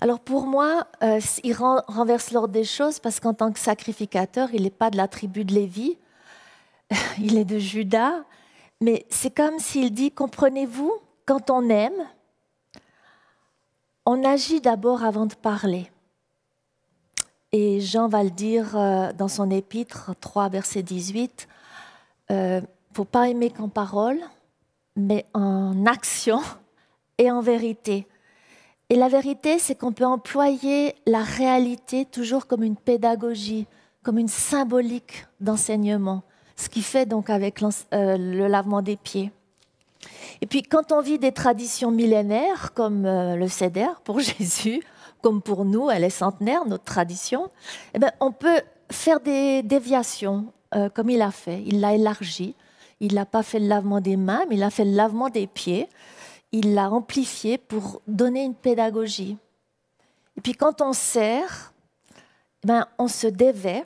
[0.00, 4.62] Alors pour moi, euh, il renverse l'ordre des choses parce qu'en tant que sacrificateur, il
[4.62, 5.98] n'est pas de la tribu de Lévi,
[7.18, 8.24] il est de Judas,
[8.80, 10.94] mais c'est comme s'il dit, comprenez-vous,
[11.26, 12.06] quand on aime,
[14.06, 15.90] on agit d'abord avant de parler.
[17.52, 21.48] Et Jean va le dire euh, dans son épître 3, verset 18,
[22.28, 22.60] il ne
[22.94, 24.18] faut pas aimer qu'en parole,
[24.96, 26.40] mais en action
[27.18, 28.06] et en vérité.
[28.88, 33.68] Et la vérité, c'est qu'on peut employer la réalité toujours comme une pédagogie,
[34.02, 36.22] comme une symbolique d'enseignement,
[36.56, 39.30] ce qui fait donc avec euh, le lavement des pieds.
[40.40, 44.82] Et puis quand on vit des traditions millénaires comme euh, le Seder pour Jésus,
[45.22, 47.50] comme pour nous, elle est centenaire, notre tradition,
[47.94, 51.62] eh ben, on peut faire des déviations euh, comme il a fait.
[51.66, 52.54] Il l'a élargi.
[53.00, 55.46] Il n'a pas fait le lavement des mains, mais il a fait le lavement des
[55.46, 55.88] pieds.
[56.52, 59.36] Il l'a amplifié pour donner une pédagogie.
[60.36, 61.72] Et puis quand on sert,
[62.62, 63.84] eh ben, on se dévait,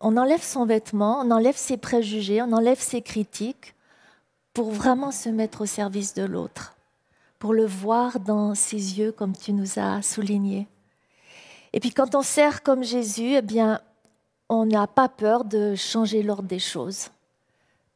[0.00, 3.74] on enlève son vêtement, on enlève ses préjugés, on enlève ses critiques
[4.52, 6.76] pour vraiment se mettre au service de l'autre,
[7.38, 10.68] pour le voir dans ses yeux comme tu nous as souligné.
[11.72, 13.80] Et puis quand on sert comme Jésus, eh bien,
[14.48, 17.08] on n'a pas peur de changer l'ordre des choses.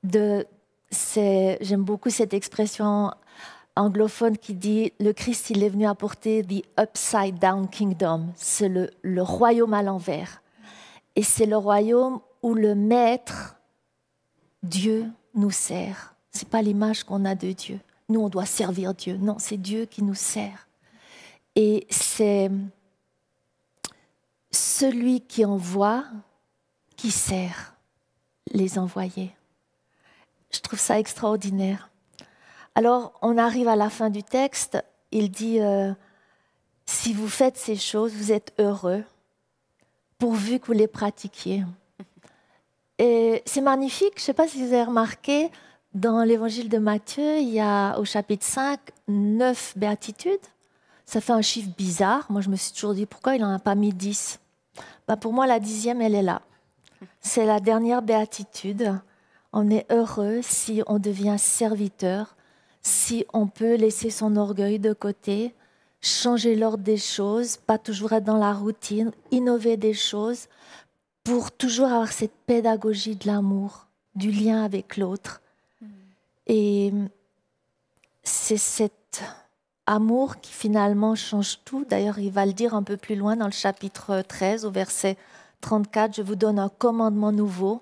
[0.02, 3.10] J'aime beaucoup cette expression
[3.76, 8.90] anglophone qui dit le Christ il est venu apporter the upside down kingdom, c'est le,
[9.02, 10.42] le royaume à l'envers.
[11.16, 13.56] Et c'est le royaume où le maître,
[14.62, 16.14] Dieu, nous sert.
[16.30, 17.81] C'est pas l'image qu'on a de Dieu.
[18.08, 19.16] Nous, on doit servir Dieu.
[19.16, 20.68] Non, c'est Dieu qui nous sert.
[21.56, 22.50] Et c'est
[24.55, 26.05] celui qui envoie
[26.96, 27.75] qui sert
[28.52, 29.35] les envoyés.
[30.50, 31.90] Je trouve ça extraordinaire.
[32.75, 34.83] Alors, on arrive à la fin du texte.
[35.11, 35.92] Il dit, euh,
[36.87, 39.05] si vous faites ces choses, vous êtes heureux,
[40.19, 41.65] pourvu que vous les pratiquiez.
[42.98, 44.15] Et c'est magnifique.
[44.17, 45.50] Je ne sais pas si vous avez remarqué,
[45.94, 50.40] dans l'évangile de Matthieu, il y a au chapitre 5 neuf béatitudes.
[51.07, 52.27] Ça fait un chiffre bizarre.
[52.31, 54.40] Moi, je me suis toujours dit pourquoi il n'en a pas mis dix?
[55.07, 56.42] Bah, pour moi, la dixième, elle est là.
[57.21, 59.00] C'est la dernière béatitude.
[59.52, 62.37] On est heureux si on devient serviteur,
[62.83, 65.55] si on peut laisser son orgueil de côté,
[66.00, 70.48] changer l'ordre des choses, pas toujours être dans la routine, innover des choses,
[71.23, 75.40] pour toujours avoir cette pédagogie de l'amour, du lien avec l'autre
[76.46, 76.92] et
[78.23, 79.23] c'est cet
[79.87, 81.85] amour qui finalement change tout.
[81.85, 85.16] D'ailleurs, il va le dire un peu plus loin dans le chapitre 13, au verset
[85.60, 87.80] 34, je vous donne un commandement nouveau.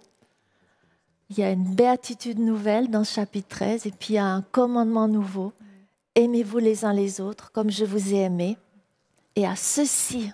[1.31, 4.27] Il y a une béatitude nouvelle dans ce chapitre 13, et puis il y a
[4.27, 5.53] un commandement nouveau.
[6.15, 8.59] Aimez-vous les uns les autres comme je vous ai aimé.
[9.35, 10.31] Et à ceci,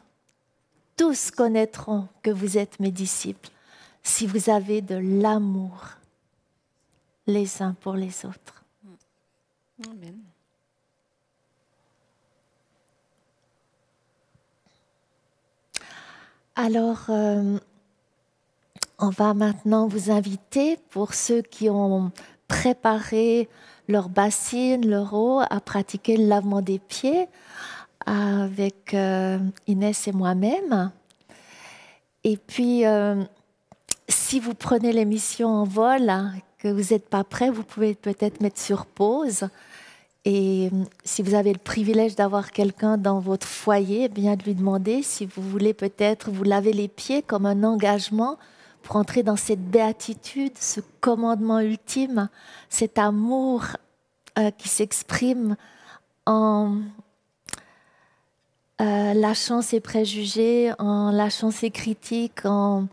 [0.96, 3.50] tous connaîtront que vous êtes mes disciples
[4.02, 5.98] si vous avez de l'amour
[7.26, 8.64] les uns pour les autres.
[9.86, 10.18] Amen.
[16.60, 17.56] Alors, euh,
[18.98, 22.10] on va maintenant vous inviter, pour ceux qui ont
[22.48, 23.48] préparé
[23.86, 27.28] leur bassine, leur eau, à pratiquer le lavement des pieds
[28.06, 29.38] avec euh,
[29.68, 30.90] Inès et moi-même.
[32.24, 33.22] Et puis, euh,
[34.08, 38.40] si vous prenez l'émission en vol, hein, que vous n'êtes pas prêt, vous pouvez peut-être
[38.40, 39.48] mettre sur pause.
[40.30, 44.42] Et euh, si vous avez le privilège d'avoir quelqu'un dans votre foyer, eh bien de
[44.42, 48.36] lui demander si vous voulez peut-être vous laver les pieds comme un engagement
[48.82, 52.28] pour entrer dans cette béatitude, ce commandement ultime,
[52.68, 53.64] cet amour
[54.38, 55.56] euh, qui s'exprime
[56.26, 56.76] en,
[58.82, 62.86] euh, lâchant ses préjugés, en lâchant ses critiques, en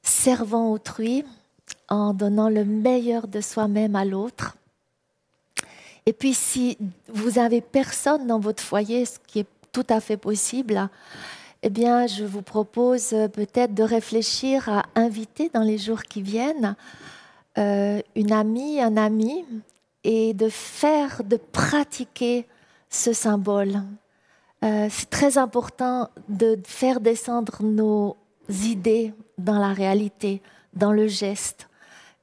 [0.00, 1.22] servant autrui,
[1.90, 4.56] en donnant le meilleur de soi-même à l'autre.
[6.06, 6.78] Et puis si
[7.08, 10.88] vous avez personne dans votre foyer, ce qui est tout à fait possible,
[11.62, 16.22] eh bien, je vous propose euh, peut-être de réfléchir à inviter dans les jours qui
[16.22, 16.76] viennent
[17.58, 19.44] euh, une amie, un ami,
[20.04, 22.46] et de faire, de pratiquer
[22.88, 23.82] ce symbole.
[24.62, 28.16] Euh, c'est très important de faire descendre nos
[28.48, 30.42] idées dans la réalité,
[30.74, 31.65] dans le geste.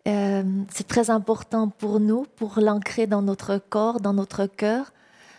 [0.08, 4.92] Euh, c'est très important pour nous, pour l'ancrer dans notre corps, dans notre cœur,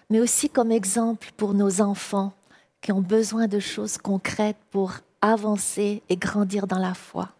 [0.09, 2.33] mais aussi comme exemple pour nos enfants
[2.81, 7.31] qui ont besoin de choses concrètes pour avancer et grandir dans la foi.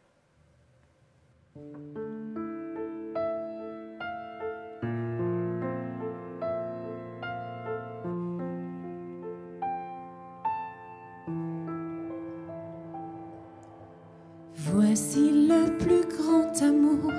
[16.03, 17.13] Grand amour,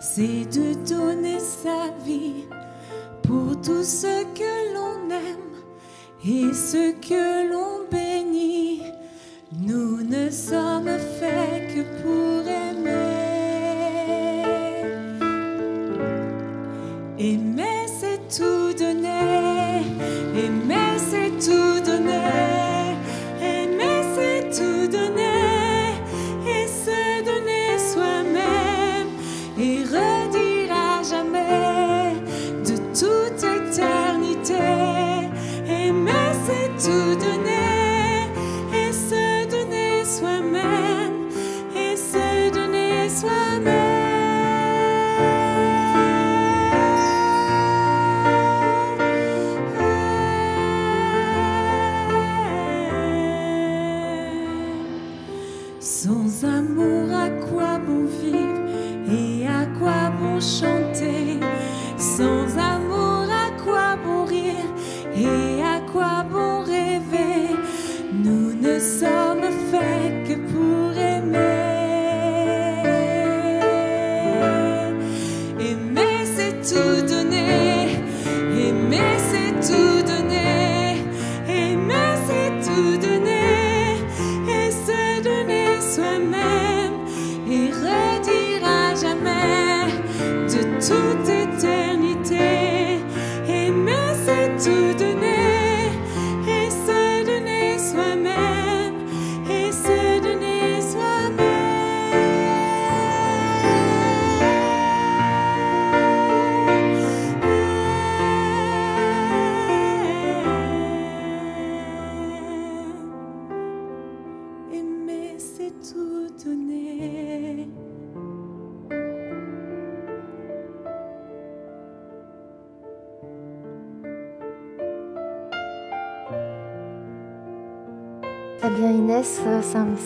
[0.00, 2.44] c'est de donner sa vie
[3.22, 5.48] pour tout ce que l'on aime
[6.24, 8.82] et ce que l'on bénit.
[9.60, 12.28] Nous ne sommes faits que pour.
[12.48, 13.07] Aimer,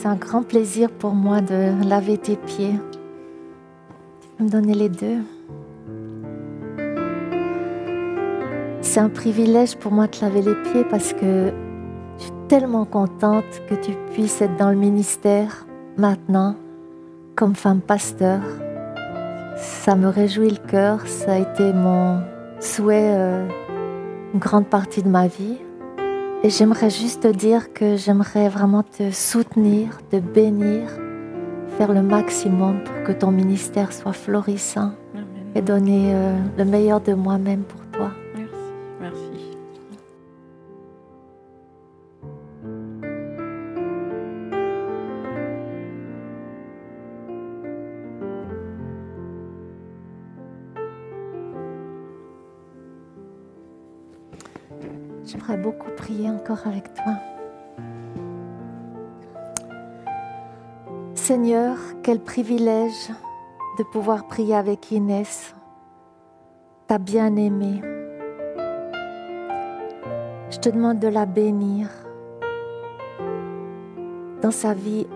[0.03, 2.74] c'est un, grand plaisir pour moi de laver tes pieds.
[4.20, 5.18] Tu peux me donner les deux
[8.80, 11.53] C'est un privilège pour moi de laver les pieds parce que
[12.18, 16.57] je suis tellement contente que tu puisses être dans le ministère maintenant
[17.36, 18.40] comme femme pasteur.
[19.57, 22.20] Ça me réjouit le cœur, ça a été mon
[22.59, 23.46] souhait euh,
[24.34, 25.59] une grande partie de ma vie.
[26.45, 30.88] Et j'aimerais juste te dire que j'aimerais vraiment te soutenir, te bénir,
[31.78, 35.26] faire le maximum pour que ton ministère soit florissant Amen.
[35.55, 37.81] et donner euh, le meilleur de moi-même pour
[56.20, 57.14] encore avec toi.
[61.14, 63.10] Seigneur, quel privilège
[63.78, 65.54] de pouvoir prier avec Inès,
[66.86, 67.80] ta bien-aimée.
[70.50, 71.88] Je te demande de la bénir
[74.42, 75.06] dans sa vie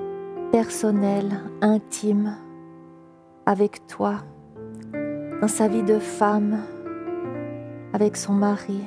[0.53, 2.37] personnelle, intime,
[3.45, 4.15] avec toi,
[5.41, 6.63] dans sa vie de femme,
[7.93, 8.81] avec son mari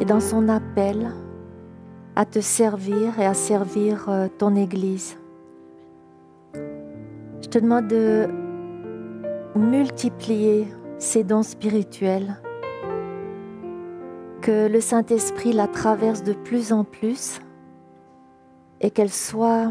[0.00, 1.10] et dans son appel
[2.14, 5.18] à te servir et à servir euh, ton Église.
[6.54, 8.26] Je te demande de
[9.54, 10.66] multiplier
[10.98, 12.36] ces dons spirituels
[14.40, 17.40] que le Saint-Esprit la traverse de plus en plus
[18.80, 19.70] et qu'elle soit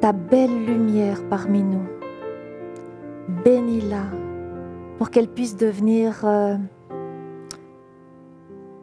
[0.00, 1.86] ta belle lumière parmi nous.
[3.44, 4.04] Bénis-la
[4.98, 6.56] pour qu'elle puisse devenir euh,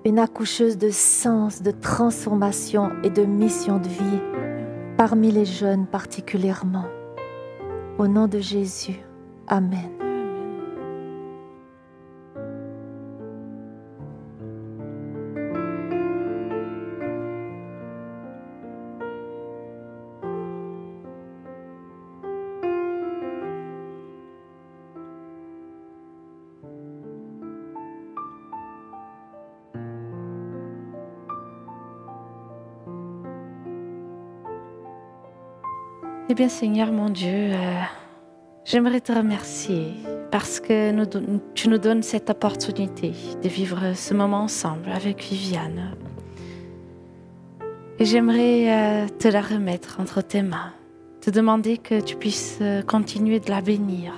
[0.05, 4.21] une accoucheuse de sens, de transformation et de mission de vie
[4.97, 6.85] parmi les jeunes particulièrement.
[7.97, 8.99] Au nom de Jésus.
[9.47, 10.00] Amen.
[36.31, 37.81] Eh bien, Seigneur mon Dieu, euh,
[38.63, 39.87] j'aimerais te remercier
[40.31, 40.93] parce que
[41.55, 43.11] tu nous donnes cette opportunité
[43.43, 45.93] de vivre ce moment ensemble avec Viviane.
[47.99, 50.71] Et j'aimerais euh, te la remettre entre tes mains,
[51.19, 54.13] te demander que tu puisses euh, continuer de la bénir,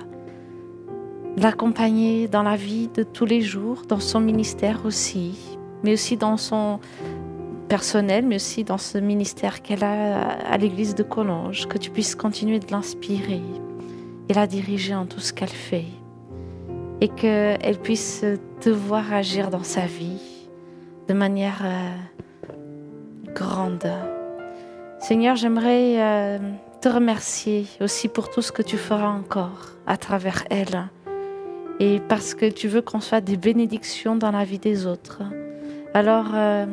[1.36, 6.16] de l'accompagner dans la vie de tous les jours, dans son ministère aussi, mais aussi
[6.16, 6.80] dans son
[7.74, 12.14] personnel, mais aussi dans ce ministère qu'elle a à l'église de Collonges, que tu puisses
[12.14, 13.42] continuer de l'inspirer
[14.30, 15.88] et la diriger en tout ce qu'elle fait.
[17.02, 18.24] Et qu'elle puisse
[18.62, 20.22] te voir agir dans sa vie
[21.08, 23.92] de manière euh, grande.
[25.00, 26.38] Seigneur, j'aimerais euh,
[26.80, 30.90] te remercier aussi pour tout ce que tu feras encore à travers elle.
[31.80, 35.24] Et parce que tu veux qu'on soit des bénédictions dans la vie des autres.
[35.96, 36.68] Alors, euh,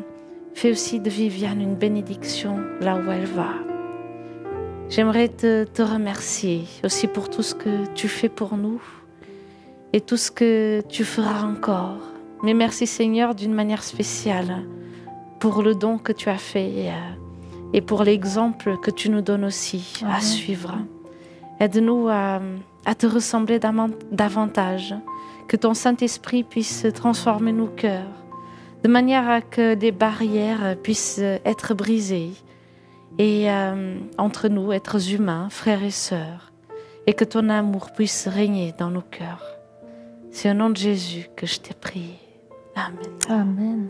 [0.55, 3.55] Fais aussi de Viviane une bénédiction là où elle va.
[4.89, 8.83] J'aimerais te, te remercier aussi pour tout ce que tu fais pour nous
[9.93, 11.99] et tout ce que tu feras encore.
[12.43, 14.65] Mais merci Seigneur d'une manière spéciale
[15.39, 16.93] pour le don que tu as fait euh,
[17.73, 20.77] et pour l'exemple que tu nous donnes aussi à suivre.
[21.61, 22.41] Aide-nous à,
[22.85, 24.95] à te ressembler davantage,
[25.49, 28.20] que ton Saint-Esprit puisse transformer nos cœurs
[28.83, 32.33] de manière à que des barrières puissent être brisées
[33.19, 36.53] et euh, entre nous, êtres humains, frères et sœurs,
[37.07, 39.45] et que ton amour puisse régner dans nos cœurs.
[40.31, 42.19] C'est au nom de Jésus que je t'ai prié.
[42.77, 43.19] Amen.
[43.29, 43.89] Amen.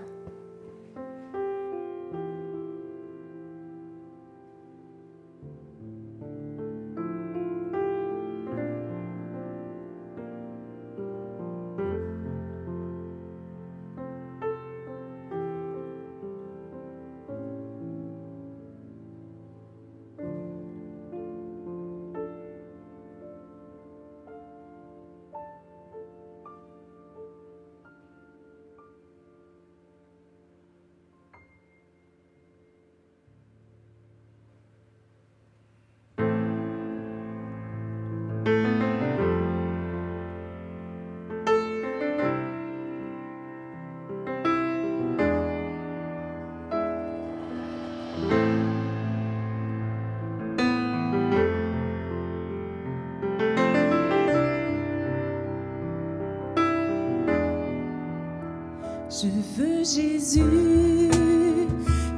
[59.23, 61.11] Je veux Jésus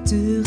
[0.04, 0.41] te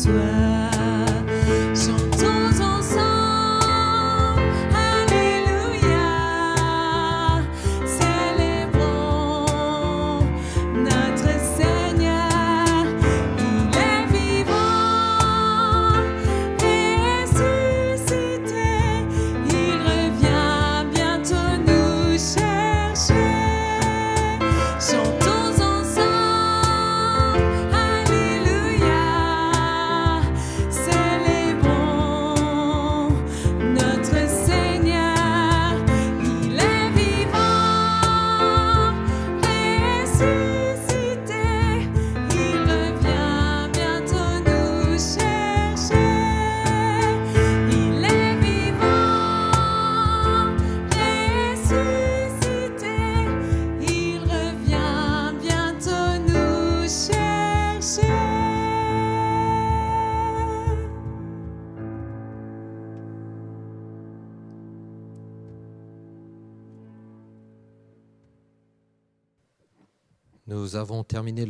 [0.00, 0.49] zu erinnern.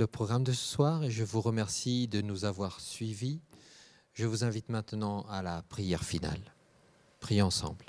[0.01, 3.39] Le programme de ce soir et je vous remercie de nous avoir suivis.
[4.15, 6.41] Je vous invite maintenant à la prière finale.
[7.21, 7.85] Prions ensemble.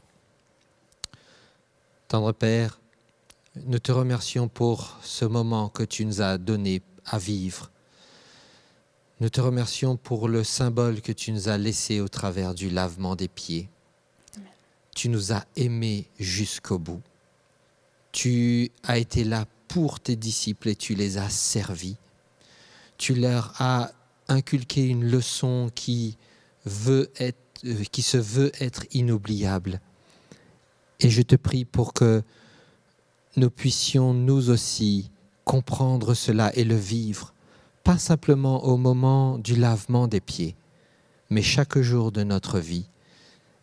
[2.09, 2.81] Tendre Père,
[3.65, 7.71] nous te remercions pour ce moment que tu nous as donné à vivre.
[9.21, 13.15] Nous te remercions pour le symbole que tu nous as laissé au travers du lavement
[13.15, 13.69] des pieds.
[14.93, 17.01] Tu nous as aimés jusqu'au bout.
[18.11, 21.95] Tu as été là pour tes disciples et tu les as servis.
[22.97, 23.91] Tu leur as
[24.27, 26.17] inculqué une leçon qui,
[26.65, 29.79] veut être, euh, qui se veut être inoubliable.
[30.99, 32.21] Et je te prie pour que
[33.37, 35.09] nous puissions nous aussi
[35.45, 37.33] comprendre cela et le vivre,
[37.85, 40.57] pas simplement au moment du lavement des pieds,
[41.29, 42.89] mais chaque jour de notre vie,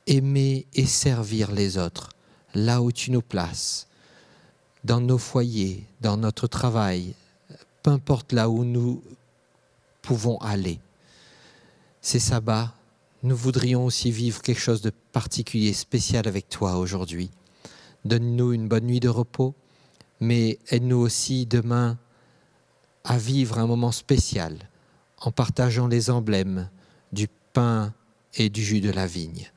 [0.07, 2.11] aimer et servir les autres
[2.55, 3.88] là où tu nous places,
[4.85, 7.15] dans nos foyers, dans notre travail,
[7.83, 9.03] peu importe là où nous
[10.03, 10.81] pouvons aller.
[12.01, 12.73] Ces sabbats,
[13.23, 17.31] nous voudrions aussi vivre quelque chose de particulier, spécial avec toi aujourd'hui.
[18.05, 19.55] Donne-nous une bonne nuit de repos,
[20.21, 21.99] mais aide-nous aussi demain
[23.05, 24.57] à vivre un moment spécial
[25.21, 26.69] en partageant les emblèmes
[27.13, 27.93] du pain
[28.35, 29.51] et du jus de la vigne.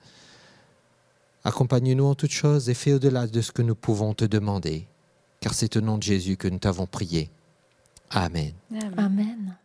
[1.43, 4.88] Accompagne-nous en toutes choses et fais au-delà de ce que nous pouvons te demander,
[5.42, 7.30] car c'est au nom de Jésus que nous t'avons prié.
[8.12, 8.54] Amen.
[8.72, 8.94] Amen.
[8.98, 9.58] Amen.